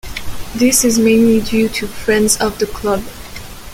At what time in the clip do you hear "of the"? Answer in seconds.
2.37-2.65